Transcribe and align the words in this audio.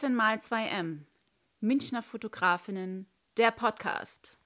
14 0.00 0.16
mal 0.16 0.36
2M. 0.36 1.00
Münchner 1.60 2.02
Fotografinnen, 2.02 3.06
der 3.36 3.50
Podcast. 3.50 4.38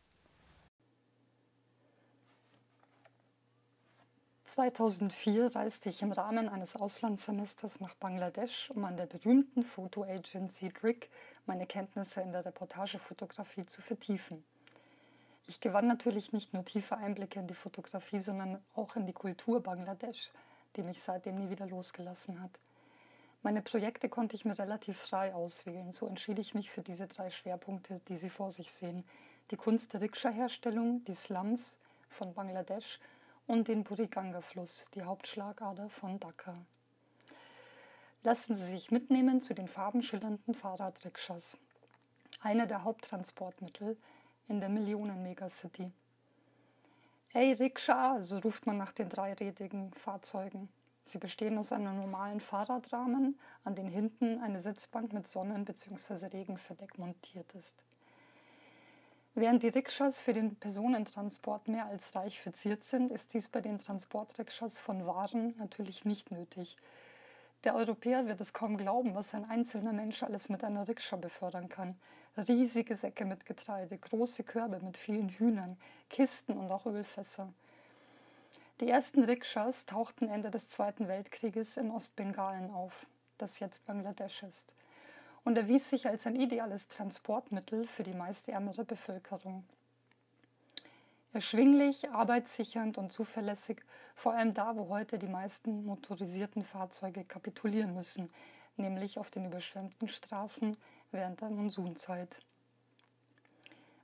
2004 4.46 5.54
reiste 5.54 5.90
ich 5.90 6.02
im 6.02 6.10
Rahmen 6.10 6.48
eines 6.48 6.74
Auslandssemesters 6.74 7.78
nach 7.78 7.94
Bangladesch, 7.94 8.68
um 8.70 8.84
an 8.84 8.96
der 8.96 9.06
berühmten 9.06 9.62
Fotoagency 9.62 10.70
Drick 10.70 11.08
meine 11.46 11.66
Kenntnisse 11.66 12.20
in 12.20 12.32
der 12.32 12.44
Reportagefotografie 12.44 13.66
zu 13.66 13.80
vertiefen. 13.80 14.42
Ich 15.46 15.60
gewann 15.60 15.86
natürlich 15.86 16.32
nicht 16.32 16.52
nur 16.52 16.64
tiefe 16.64 16.96
Einblicke 16.96 17.38
in 17.38 17.46
die 17.46 17.54
Fotografie, 17.54 18.18
sondern 18.18 18.60
auch 18.74 18.96
in 18.96 19.06
die 19.06 19.12
Kultur 19.12 19.62
Bangladesch, 19.62 20.32
die 20.74 20.82
mich 20.82 21.00
seitdem 21.00 21.36
nie 21.36 21.48
wieder 21.48 21.68
losgelassen 21.68 22.42
hat. 22.42 22.58
Meine 23.44 23.60
Projekte 23.60 24.08
konnte 24.08 24.34
ich 24.36 24.46
mir 24.46 24.58
relativ 24.58 24.96
frei 24.96 25.34
auswählen. 25.34 25.92
So 25.92 26.06
entschied 26.06 26.38
ich 26.38 26.54
mich 26.54 26.70
für 26.70 26.80
diese 26.80 27.06
drei 27.06 27.28
Schwerpunkte, 27.28 28.00
die 28.08 28.16
Sie 28.16 28.30
vor 28.30 28.50
sich 28.50 28.72
sehen. 28.72 29.04
Die 29.50 29.56
Kunst 29.56 29.92
der 29.92 30.00
Rikscha-Herstellung, 30.00 31.04
die 31.04 31.12
Slums 31.12 31.76
von 32.08 32.32
Bangladesch 32.32 33.00
und 33.46 33.68
den 33.68 33.84
Buriganga-Fluss, 33.84 34.88
die 34.94 35.02
Hauptschlagader 35.02 35.90
von 35.90 36.18
Dhaka. 36.18 36.54
Lassen 38.22 38.56
Sie 38.56 38.64
sich 38.64 38.90
mitnehmen 38.90 39.42
zu 39.42 39.52
den 39.52 39.68
farbenschillernden 39.68 40.54
Fahrradrikschas. 40.54 41.58
Eine 42.40 42.66
der 42.66 42.84
Haupttransportmittel 42.84 43.98
in 44.48 44.60
der 44.60 44.70
Millionen-Megacity. 44.70 45.92
Hey 47.28 47.52
Rikscha, 47.52 48.22
so 48.22 48.38
ruft 48.38 48.64
man 48.64 48.78
nach 48.78 48.92
den 48.92 49.10
dreirädigen 49.10 49.92
Fahrzeugen. 49.92 50.70
Sie 51.04 51.18
bestehen 51.18 51.58
aus 51.58 51.72
einem 51.72 51.96
normalen 51.96 52.40
Fahrradrahmen, 52.40 53.38
an 53.62 53.74
den 53.74 53.88
hinten 53.88 54.40
eine 54.40 54.60
Sitzbank 54.60 55.12
mit 55.12 55.26
Sonnen- 55.26 55.64
bzw. 55.64 56.26
Regenverdeck 56.26 56.98
montiert 56.98 57.52
ist. 57.54 57.82
Während 59.36 59.62
die 59.64 59.68
Rikschas 59.68 60.20
für 60.20 60.32
den 60.32 60.54
Personentransport 60.56 61.66
mehr 61.66 61.86
als 61.86 62.14
reich 62.14 62.40
verziert 62.40 62.84
sind, 62.84 63.10
ist 63.10 63.34
dies 63.34 63.48
bei 63.48 63.60
den 63.60 63.80
Transportrikschas 63.80 64.78
von 64.78 65.06
Waren 65.06 65.56
natürlich 65.58 66.04
nicht 66.04 66.30
nötig. 66.30 66.76
Der 67.64 67.74
Europäer 67.74 68.26
wird 68.26 68.40
es 68.40 68.52
kaum 68.52 68.76
glauben, 68.76 69.14
was 69.14 69.34
ein 69.34 69.48
einzelner 69.48 69.92
Mensch 69.92 70.22
alles 70.22 70.48
mit 70.50 70.62
einer 70.62 70.86
Rikscha 70.86 71.16
befördern 71.16 71.68
kann. 71.68 71.98
Riesige 72.36 72.94
Säcke 72.94 73.24
mit 73.24 73.44
Getreide, 73.44 73.98
große 73.98 74.44
Körbe 74.44 74.80
mit 74.80 74.96
vielen 74.96 75.30
Hühnern, 75.30 75.78
Kisten 76.10 76.56
und 76.56 76.70
auch 76.70 76.86
Ölfässer. 76.86 77.52
Die 78.80 78.90
ersten 78.90 79.22
Rikschas 79.22 79.86
tauchten 79.86 80.28
Ende 80.28 80.50
des 80.50 80.68
Zweiten 80.68 81.06
Weltkrieges 81.06 81.76
in 81.76 81.92
Ostbengalen 81.92 82.72
auf, 82.72 83.06
das 83.38 83.60
jetzt 83.60 83.86
Bangladesch 83.86 84.42
ist, 84.42 84.72
und 85.44 85.56
erwies 85.56 85.90
sich 85.90 86.08
als 86.08 86.26
ein 86.26 86.34
ideales 86.34 86.88
Transportmittel 86.88 87.86
für 87.86 88.02
die 88.02 88.14
meist 88.14 88.48
ärmere 88.48 88.84
Bevölkerung. 88.84 89.64
Erschwinglich, 91.32 92.10
arbeitssichernd 92.10 92.98
und 92.98 93.12
zuverlässig, 93.12 93.80
vor 94.16 94.32
allem 94.34 94.54
da, 94.54 94.74
wo 94.76 94.88
heute 94.88 95.20
die 95.20 95.28
meisten 95.28 95.84
motorisierten 95.84 96.64
Fahrzeuge 96.64 97.24
kapitulieren 97.24 97.94
müssen, 97.94 98.28
nämlich 98.76 99.20
auf 99.20 99.30
den 99.30 99.44
überschwemmten 99.44 100.08
Straßen 100.08 100.76
während 101.12 101.40
der 101.40 101.50
Monsunzeit. 101.50 102.36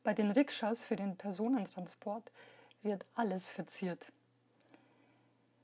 Bei 0.04 0.14
den 0.14 0.30
Rikschas 0.30 0.84
für 0.84 0.94
den 0.94 1.16
Personentransport 1.16 2.30
wird 2.82 3.04
alles 3.16 3.50
verziert. 3.50 4.12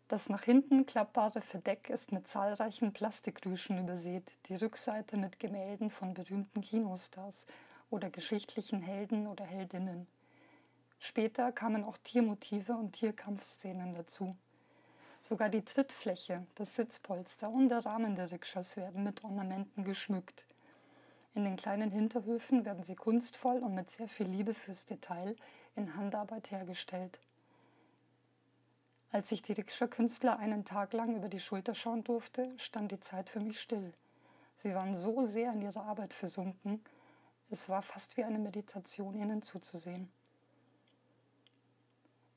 Das 0.09 0.29
nach 0.29 0.45
hinten 0.45 0.87
klappbare 0.87 1.41
Verdeck 1.41 1.91
ist 1.91 2.13
mit 2.13 2.29
zahlreichen 2.29 2.93
Plastikrüschen 2.93 3.79
übersät, 3.79 4.31
die 4.49 4.55
Rückseite 4.55 5.17
mit 5.17 5.41
Gemälden 5.41 5.91
von 5.91 6.15
berühmten 6.15 6.61
Kinostars 6.61 7.47
oder 7.91 8.09
geschichtlichen 8.09 8.83
Helden 8.83 9.27
oder 9.27 9.45
Heldinnen. 9.45 10.07
Später 11.01 11.51
kamen 11.51 11.83
auch 11.83 11.99
Tiermotive 11.99 12.75
und 12.75 12.93
Tierkampfszenen 12.93 13.95
dazu. 13.95 14.37
Sogar 15.23 15.49
die 15.49 15.65
Trittfläche, 15.65 16.47
das 16.55 16.77
Sitzpolster 16.77 17.51
und 17.51 17.69
der 17.69 17.85
Rahmen 17.85 18.15
der 18.15 18.31
Rikschas 18.31 18.77
werden 18.77 19.03
mit 19.03 19.25
Ornamenten 19.25 19.83
geschmückt. 19.83 20.45
In 21.35 21.43
den 21.43 21.57
kleinen 21.57 21.91
Hinterhöfen 21.91 22.65
werden 22.65 22.85
sie 22.85 22.95
kunstvoll 22.95 23.59
und 23.59 23.75
mit 23.75 23.91
sehr 23.91 24.09
viel 24.09 24.29
Liebe 24.29 24.55
fürs 24.55 24.87
Detail 24.87 25.35
in 25.75 25.97
Handarbeit 25.97 26.53
hergestellt. 26.53 27.19
Als 29.13 29.33
ich 29.33 29.43
die 29.43 29.53
Rikscha-Künstler 29.53 30.39
einen 30.39 30.65
Tag 30.65 30.93
lang 30.93 31.17
über 31.17 31.29
die 31.29 31.41
Schulter 31.41 31.75
schauen 31.75 32.05
durfte, 32.05 32.53
stand 32.59 32.93
die 32.93 33.01
Zeit 33.01 33.31
für 33.31 33.41
mich 33.41 33.61
still. 33.61 33.95
Sie 34.63 34.75
waren 34.75 34.97
so 34.97 35.27
sehr 35.27 35.53
in 35.53 35.63
ihre 35.63 35.81
Arbeit 35.81 36.13
versunken, 36.13 36.83
es 37.49 37.69
war 37.69 37.83
fast 37.83 38.17
wie 38.17 38.25
eine 38.25 38.41
Meditation, 38.41 39.15
ihnen 39.17 39.41
zuzusehen. 39.43 40.11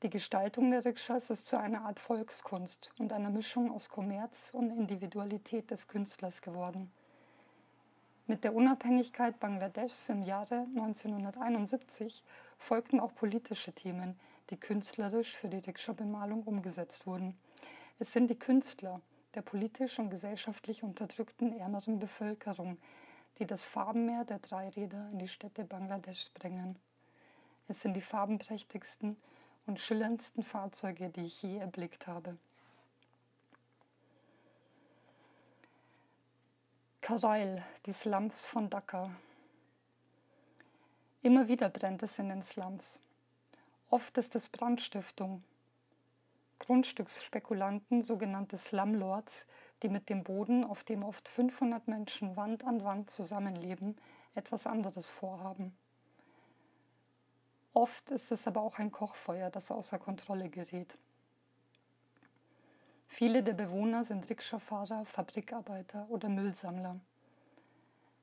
Die 0.02 0.10
Gestaltung 0.10 0.70
der 0.70 0.84
Rikschas 0.84 1.28
ist 1.28 1.46
zu 1.46 1.58
einer 1.58 1.82
Art 1.82 1.98
Volkskunst 1.98 2.90
und 2.98 3.12
einer 3.12 3.28
Mischung 3.28 3.72
aus 3.72 3.90
Kommerz 3.90 4.50
und 4.52 4.70
Individualität 4.70 5.70
des 5.70 5.88
Künstlers 5.88 6.40
geworden. 6.40 6.90
Mit 8.26 8.44
der 8.44 8.54
Unabhängigkeit 8.54 9.38
Bangladeschs 9.40 10.08
im 10.08 10.22
Jahre 10.22 10.66
1971 10.76 12.22
folgten 12.58 13.00
auch 13.00 13.14
politische 13.14 13.72
Themen, 13.72 14.18
die 14.50 14.56
künstlerisch 14.56 15.36
für 15.36 15.48
die 15.48 15.58
Rikscha-Bemalung 15.58 16.42
umgesetzt 16.42 17.06
wurden. 17.06 17.38
Es 17.98 18.12
sind 18.12 18.28
die 18.28 18.38
Künstler 18.38 19.00
der 19.34 19.42
politisch 19.42 19.98
und 19.98 20.10
gesellschaftlich 20.10 20.82
unterdrückten 20.82 21.56
ärmeren 21.58 21.98
Bevölkerung, 21.98 22.78
die 23.38 23.46
das 23.46 23.66
Farbenmeer 23.66 24.24
der 24.24 24.40
Dreiräder 24.40 25.08
in 25.12 25.18
die 25.18 25.28
Städte 25.28 25.64
Bangladeschs 25.64 26.30
bringen. 26.30 26.76
Es 27.68 27.80
sind 27.80 27.94
die 27.94 28.00
farbenprächtigsten 28.00 29.16
und 29.66 29.78
schillerndsten 29.78 30.42
Fahrzeuge, 30.42 31.10
die 31.10 31.26
ich 31.26 31.42
je 31.42 31.58
erblickt 31.58 32.06
habe. 32.06 32.36
Karail, 37.00 37.64
die 37.86 37.92
Slums 37.92 38.46
von 38.46 38.68
Dhaka. 38.68 39.10
Immer 41.22 41.48
wieder 41.48 41.68
brennt 41.68 42.02
es 42.02 42.18
in 42.18 42.28
den 42.28 42.42
Slums. 42.42 43.00
Oft 43.90 44.16
ist 44.18 44.36
es 44.36 44.48
Brandstiftung. 44.48 45.42
Grundstücksspekulanten, 46.60 48.04
sogenannte 48.04 48.56
Slumlords, 48.56 49.46
die 49.82 49.88
mit 49.88 50.08
dem 50.08 50.22
Boden, 50.22 50.62
auf 50.62 50.84
dem 50.84 51.02
oft 51.02 51.28
500 51.28 51.88
Menschen 51.88 52.36
Wand 52.36 52.64
an 52.64 52.84
Wand 52.84 53.10
zusammenleben, 53.10 53.96
etwas 54.36 54.68
anderes 54.68 55.10
vorhaben. 55.10 55.76
Oft 57.72 58.12
ist 58.12 58.30
es 58.30 58.46
aber 58.46 58.62
auch 58.62 58.78
ein 58.78 58.92
Kochfeuer, 58.92 59.50
das 59.50 59.72
außer 59.72 59.98
Kontrolle 59.98 60.50
gerät. 60.50 60.96
Viele 63.08 63.42
der 63.42 63.54
Bewohner 63.54 64.04
sind 64.04 64.30
Rikscha-Fahrer, 64.30 65.04
Fabrikarbeiter 65.04 66.06
oder 66.10 66.28
Müllsammler. 66.28 67.00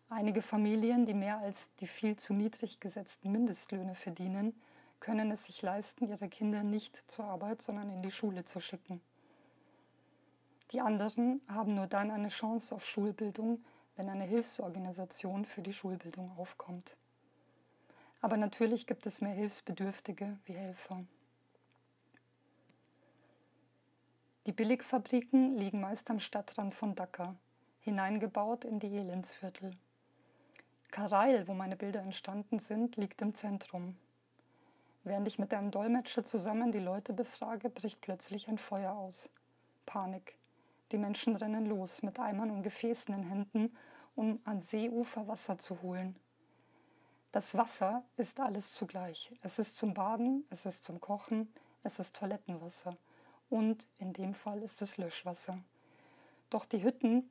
Einige 0.10 0.42
Familien, 0.42 1.06
die 1.06 1.14
mehr 1.14 1.40
als 1.40 1.70
die 1.82 1.88
viel 1.88 2.16
zu 2.16 2.34
niedrig 2.34 2.80
gesetzten 2.80 3.34
Mindestlöhne 3.34 3.96
verdienen, 3.96 4.56
können 5.00 5.32
es 5.32 5.46
sich 5.46 5.62
leisten, 5.62 6.08
ihre 6.08 6.30
Kinder 6.30 6.64
nicht 6.64 7.04
zur 7.10 7.26
Arbeit, 7.26 7.62
sondern 7.62 7.90
in 7.90 8.02
die 8.02 8.12
Schule 8.12 8.46
zu 8.46 8.60
schicken. 8.60 9.02
Die 10.72 10.82
anderen 10.82 11.42
haben 11.48 11.76
nur 11.76 11.88
dann 11.88 12.12
eine 12.12 12.30
Chance 12.30 12.76
auf 12.76 12.86
Schulbildung, 12.86 13.64
wenn 13.96 14.10
eine 14.10 14.26
Hilfsorganisation 14.26 15.46
für 15.46 15.62
die 15.62 15.74
Schulbildung 15.74 16.32
aufkommt. 16.38 16.96
Aber 18.22 18.38
natürlich 18.38 18.88
gibt 18.88 19.06
es 19.06 19.22
mehr 19.22 19.34
Hilfsbedürftige 19.34 20.38
wie 20.46 20.54
Helfer. 20.54 21.06
Die 24.46 24.52
Billigfabriken 24.52 25.58
liegen 25.58 25.82
meist 25.82 26.10
am 26.10 26.20
Stadtrand 26.20 26.74
von 26.74 26.96
Dhaka, 26.96 27.36
hineingebaut 27.82 28.66
in 28.66 28.80
die 28.80 28.88
Elendsviertel. 28.88 29.72
Karail, 30.90 31.48
wo 31.48 31.54
meine 31.54 31.76
Bilder 31.76 32.02
entstanden 32.02 32.60
sind, 32.60 32.96
liegt 32.96 33.22
im 33.22 33.36
Zentrum. 33.36 33.98
Während 35.08 35.26
ich 35.26 35.40
mit 35.40 35.54
einem 35.54 35.72
Dolmetscher 35.72 36.26
zusammen 36.26 36.74
die 36.74 36.80
Leute 36.80 37.14
befrage, 37.14 37.70
bricht 37.70 38.02
plötzlich 38.02 38.50
ein 38.50 38.58
Feuer 38.58 38.92
aus. 38.92 39.30
Panik. 39.86 40.36
Die 40.92 40.98
Menschen 40.98 41.38
rennen 41.38 41.66
los 41.66 42.04
mit 42.04 42.20
Eimern 42.20 42.52
und 42.52 42.62
Gefäßen 42.62 43.16
in 43.16 43.24
Händen, 43.24 43.78
um 44.18 44.42
an 44.44 44.60
Seeufer 44.60 45.26
Wasser 45.30 45.58
zu 45.60 45.82
holen. 45.82 46.18
Das 47.32 47.56
Wasser 47.56 48.04
ist 48.18 48.42
alles 48.42 48.74
zugleich. 48.74 49.32
Es 49.44 49.60
ist 49.60 49.78
zum 49.78 49.94
Baden, 49.94 50.44
es 50.50 50.66
ist 50.66 50.84
zum 50.84 51.00
Kochen, 51.00 51.54
es 51.84 52.00
ist 52.00 52.14
Toilettenwasser 52.14 52.98
und 53.50 53.88
in 54.00 54.12
dem 54.12 54.34
Fall 54.34 54.62
ist 54.62 54.82
es 54.82 54.98
Löschwasser. 54.98 55.58
Doch 56.50 56.66
die 56.66 56.84
Hütten, 56.84 57.30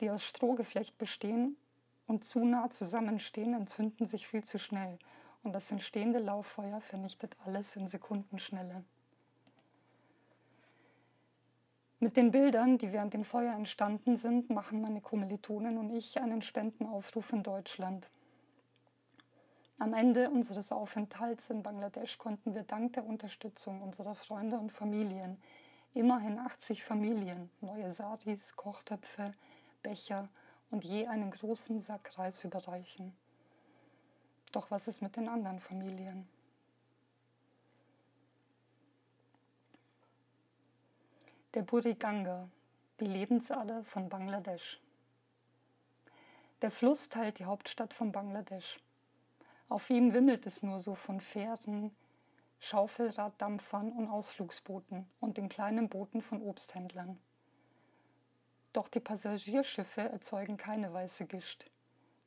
die 0.00 0.10
aus 0.10 0.24
Strohgeflecht 0.24 0.96
bestehen 0.96 1.58
und 2.06 2.24
zu 2.24 2.46
nah 2.46 2.70
zusammenstehen, 2.70 3.52
entzünden 3.52 4.06
sich 4.06 4.26
viel 4.26 4.42
zu 4.42 4.58
schnell 4.58 4.98
und 5.42 5.52
das 5.52 5.70
entstehende 5.70 6.18
Lauffeuer 6.18 6.80
vernichtet 6.80 7.36
alles 7.44 7.76
in 7.76 7.88
Sekundenschnelle. 7.88 8.84
Mit 11.98 12.16
den 12.16 12.30
Bildern, 12.30 12.78
die 12.78 12.92
während 12.92 13.12
dem 13.12 13.24
Feuer 13.24 13.54
entstanden 13.54 14.16
sind, 14.16 14.48
machen 14.48 14.80
meine 14.80 15.00
Kommilitonen 15.02 15.76
und 15.76 15.90
ich 15.90 16.18
einen 16.18 16.40
Spendenaufruf 16.40 17.32
in 17.32 17.42
Deutschland. 17.42 18.08
Am 19.78 19.94
Ende 19.94 20.30
unseres 20.30 20.72
Aufenthalts 20.72 21.50
in 21.50 21.62
Bangladesch 21.62 22.18
konnten 22.18 22.54
wir 22.54 22.62
dank 22.62 22.94
der 22.94 23.06
Unterstützung 23.06 23.82
unserer 23.82 24.14
Freunde 24.14 24.58
und 24.58 24.72
Familien 24.72 25.36
immerhin 25.94 26.38
80 26.38 26.84
Familien 26.84 27.50
neue 27.60 27.90
Saris, 27.90 28.56
Kochtöpfe, 28.56 29.34
Becher 29.82 30.28
und 30.70 30.84
je 30.84 31.06
einen 31.06 31.30
großen 31.30 31.80
Sack 31.80 32.16
Reis 32.18 32.44
überreichen. 32.44 33.12
Doch 34.52 34.70
was 34.70 34.88
ist 34.88 35.00
mit 35.00 35.16
den 35.16 35.28
anderen 35.28 35.60
Familien? 35.60 36.28
Der 41.54 41.62
Buriganga, 41.62 42.48
die 43.00 43.06
Lebensader 43.06 43.84
von 43.84 44.08
Bangladesch. 44.08 44.80
Der 46.62 46.70
Fluss 46.70 47.08
teilt 47.08 47.38
die 47.38 47.44
Hauptstadt 47.44 47.94
von 47.94 48.12
Bangladesch. 48.12 48.80
Auf 49.68 49.88
ihm 49.88 50.12
wimmelt 50.12 50.46
es 50.46 50.62
nur 50.62 50.80
so 50.80 50.94
von 50.94 51.20
Pferden, 51.20 51.94
Schaufelraddampfern 52.60 53.92
und 53.92 54.08
Ausflugsbooten 54.08 55.08
und 55.20 55.38
den 55.38 55.48
kleinen 55.48 55.88
Booten 55.88 56.22
von 56.22 56.42
Obsthändlern. 56.42 57.18
Doch 58.72 58.88
die 58.88 59.00
Passagierschiffe 59.00 60.02
erzeugen 60.02 60.56
keine 60.56 60.92
weiße 60.92 61.26
Gischt. 61.26 61.70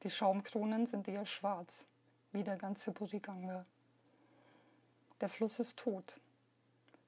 Die 0.03 0.09
Schaumkronen 0.09 0.85
sind 0.85 1.07
eher 1.07 1.25
schwarz, 1.25 1.87
wie 2.33 2.43
der 2.43 2.57
ganze 2.57 2.91
Buriganga. 2.91 3.65
Der 5.21 5.29
Fluss 5.29 5.59
ist 5.59 5.79
tot. 5.79 6.19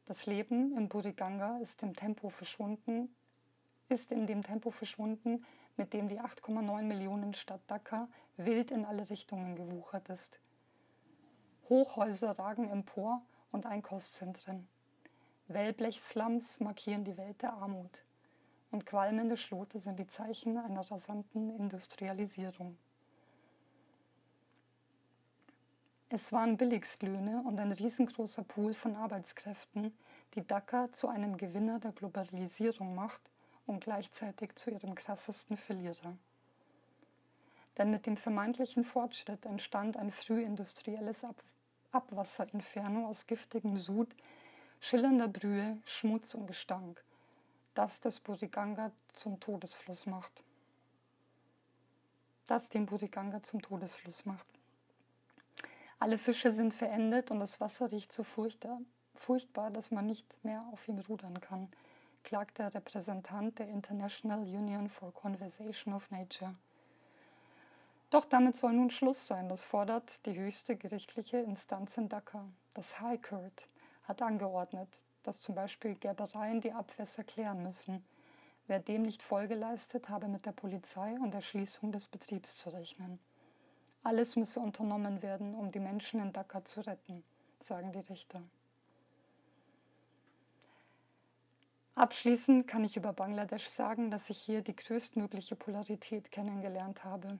Das 0.05 0.25
Leben 0.27 0.77
im 0.77 0.87
Buriganga 0.87 1.57
ist 1.57 1.81
im 1.83 1.95
Tempo 1.95 2.29
verschwunden, 2.29 3.13
ist 3.89 4.11
in 4.11 4.27
dem 4.27 4.43
Tempo 4.43 4.71
verschwunden, 4.71 5.43
mit 5.77 5.93
dem 5.93 6.07
die 6.07 6.21
8,9 6.21 6.83
Millionen 6.83 7.33
Stadt 7.33 7.61
Dhaka 7.67 8.07
wild 8.37 8.71
in 8.71 8.85
alle 8.85 9.09
Richtungen 9.09 9.55
gewuchert 9.55 10.09
ist. 10.09 10.39
Hochhäuser 11.69 12.37
ragen 12.37 12.69
empor 12.69 13.21
und 13.51 13.65
Einkaufszentren. 13.65 14.67
Wellblechslums 15.47 16.59
markieren 16.59 17.03
die 17.03 17.17
Welt 17.17 17.41
der 17.41 17.53
Armut. 17.53 18.03
Und 18.71 18.85
qualmende 18.85 19.37
Schlote 19.37 19.79
sind 19.79 19.99
die 19.99 20.07
Zeichen 20.07 20.57
einer 20.57 20.89
rasanten 20.89 21.49
Industrialisierung. 21.57 22.77
Es 26.15 26.31
waren 26.31 26.55
Billigstlöhne 26.55 27.43
und 27.45 27.59
ein 27.59 27.73
riesengroßer 27.73 28.43
Pool 28.43 28.73
von 28.73 28.95
Arbeitskräften, 28.95 29.93
die 30.33 30.47
Dhaka 30.47 30.89
zu 30.93 31.09
einem 31.09 31.35
Gewinner 31.35 31.81
der 31.81 31.91
Globalisierung 31.91 32.95
macht 32.95 33.19
und 33.65 33.83
gleichzeitig 33.83 34.55
zu 34.55 34.71
ihrem 34.71 34.95
krassesten 34.95 35.57
Verlierer. 35.57 36.15
Denn 37.77 37.91
mit 37.91 38.05
dem 38.05 38.15
vermeintlichen 38.15 38.85
Fortschritt 38.85 39.45
entstand 39.45 39.97
ein 39.97 40.09
frühindustrielles 40.09 41.25
Ab 41.25 41.35
Abwasserinferno 41.91 43.09
aus 43.09 43.27
giftigem 43.27 43.77
Sud, 43.77 44.15
schillernder 44.79 45.27
Brühe, 45.27 45.79
Schmutz 45.83 46.33
und 46.33 46.47
Gestank, 46.47 47.03
das 47.73 47.99
das 47.99 48.21
Buriganga 48.21 48.93
zum 49.15 49.41
Todesfluss 49.41 50.05
macht. 50.05 50.45
Das 52.47 52.69
den 52.69 52.85
Buriganga 52.85 53.43
zum 53.43 53.61
Todesfluss 53.61 54.25
macht. 54.25 54.54
Alle 55.99 56.17
Fische 56.17 56.51
sind 56.51 56.73
verendet 56.73 57.31
und 57.31 57.39
das 57.39 57.59
Wasser 57.61 57.91
riecht 57.91 58.11
so 58.11 58.23
furchtbar, 58.23 59.71
dass 59.71 59.91
man 59.91 60.05
nicht 60.05 60.25
mehr 60.43 60.63
auf 60.71 60.87
ihm 60.87 60.99
rudern 60.99 61.39
kann, 61.39 61.69
klagt 62.23 62.57
der 62.57 62.73
Repräsentant 62.73 63.57
der 63.59 63.69
International 63.69 64.39
Union 64.39 64.89
for 64.89 65.13
Conservation 65.13 65.93
of 65.93 66.09
Nature. 66.11 66.55
Doch 68.09 68.25
damit 68.25 68.55
soll 68.55 68.73
nun 68.73 68.91
Schluss 68.91 69.25
sein, 69.25 69.49
das 69.49 69.63
fordert 69.63 70.25
die 70.25 70.37
höchste 70.37 70.75
gerichtliche 70.75 71.37
Instanz 71.37 71.97
in 71.97 72.09
Dhaka. 72.09 72.45
Das 72.73 72.99
High 72.99 73.21
Court 73.21 73.67
hat 74.03 74.21
angeordnet, 74.21 74.89
dass 75.23 75.41
zum 75.41 75.55
Beispiel 75.55 75.95
Gerbereien 75.95 76.61
die 76.61 76.71
Abwässer 76.71 77.23
klären 77.23 77.63
müssen. 77.63 78.05
Wer 78.67 78.79
dem 78.79 79.03
nicht 79.03 79.23
Folge 79.23 79.55
leistet, 79.55 80.09
habe 80.09 80.27
mit 80.27 80.45
der 80.45 80.51
Polizei 80.51 81.17
und 81.19 81.33
der 81.33 81.41
Schließung 81.41 81.91
des 81.91 82.07
Betriebs 82.07 82.55
zu 82.55 82.69
rechnen. 82.69 83.19
Alles 84.05 84.35
müsse 84.35 84.59
unternommen 84.59 85.23
werden, 85.23 85.55
um 85.55 85.71
die 85.71 85.79
Menschen 85.79 86.21
in 86.21 86.31
Dhaka 86.31 86.63
zu 86.63 86.81
retten, 86.81 87.23
sagen 87.59 87.91
die 87.91 88.01
Richter. 88.01 88.39
Abschließend 91.95 92.67
kann 92.67 92.83
ich 92.83 92.97
über 92.97 93.13
Bangladesch 93.13 93.67
sagen, 93.67 94.11
dass 94.11 94.29
ich 94.29 94.37
hier 94.37 94.61
die 94.61 94.75
größtmögliche 94.75 95.55
Polarität 95.55 96.31
kennengelernt 96.31 97.03
habe. 97.03 97.39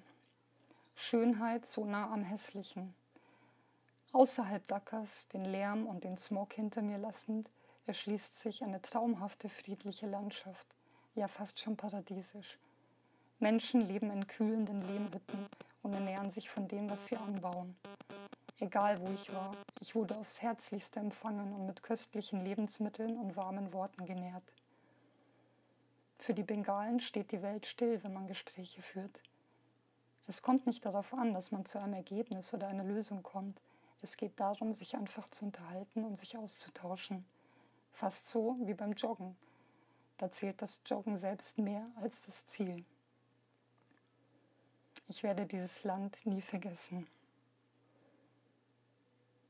Schönheit 0.95 1.67
so 1.67 1.85
nah 1.85 2.11
am 2.11 2.23
Hässlichen. 2.23 2.95
Außerhalb 4.11 4.67
Dhakas, 4.67 5.27
den 5.27 5.45
Lärm 5.45 5.85
und 5.85 6.03
den 6.03 6.17
Smog 6.17 6.53
hinter 6.53 6.81
mir 6.81 6.97
lassend, 6.97 7.47
erschließt 7.85 8.39
sich 8.39 8.63
eine 8.63 8.81
traumhafte 8.81 9.49
friedliche 9.49 10.07
Landschaft, 10.07 10.65
ja 11.13 11.27
fast 11.27 11.59
schon 11.59 11.77
paradiesisch. 11.77 12.57
Menschen 13.37 13.81
leben 13.81 14.09
in 14.09 14.25
kühlenden 14.25 14.81
Lehmhütten 14.81 15.47
und 15.85 15.93
ernähren 15.93 16.31
sich 16.31 16.49
von 16.49 16.67
dem, 16.67 16.89
was 16.89 17.05
sie 17.05 17.15
anbauen. 17.15 17.75
Egal 18.59 18.99
wo 18.99 19.11
ich 19.11 19.31
war, 19.31 19.51
ich 19.79 19.93
wurde 19.93 20.17
aufs 20.17 20.41
Herzlichste 20.41 20.99
empfangen 20.99 21.53
und 21.53 21.67
mit 21.67 21.83
köstlichen 21.83 22.43
Lebensmitteln 22.43 23.17
und 23.17 23.35
warmen 23.35 23.71
Worten 23.71 24.05
genährt. 24.05 24.43
Für 26.17 26.33
die 26.33 26.43
Bengalen 26.43 26.99
steht 27.01 27.31
die 27.31 27.43
Welt 27.43 27.67
still, 27.67 28.03
wenn 28.03 28.13
man 28.13 28.25
Gespräche 28.25 28.81
führt. 28.81 29.21
Es 30.27 30.41
kommt 30.41 30.65
nicht 30.65 30.83
darauf 30.85 31.13
an, 31.13 31.35
dass 31.35 31.51
man 31.51 31.65
zu 31.65 31.77
einem 31.77 31.93
Ergebnis 31.93 32.51
oder 32.51 32.67
einer 32.67 32.83
Lösung 32.83 33.21
kommt. 33.21 33.61
Es 34.01 34.17
geht 34.17 34.39
darum, 34.39 34.73
sich 34.73 34.95
einfach 34.95 35.29
zu 35.29 35.45
unterhalten 35.45 36.03
und 36.03 36.17
sich 36.17 36.35
auszutauschen. 36.35 37.25
Fast 37.91 38.25
so 38.25 38.57
wie 38.61 38.73
beim 38.73 38.93
Joggen. 38.93 39.35
Da 40.17 40.31
zählt 40.31 40.61
das 40.63 40.81
Joggen 40.87 41.17
selbst 41.17 41.59
mehr 41.59 41.85
als 42.01 42.25
das 42.25 42.47
Ziel. 42.47 42.83
Ich 45.07 45.21
werde 45.23 45.45
dieses 45.45 45.83
Land 45.83 46.17
nie 46.25 46.41
vergessen. 46.41 47.07